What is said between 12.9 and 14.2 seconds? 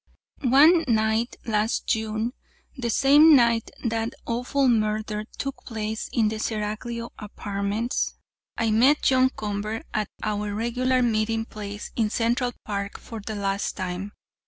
for the last time.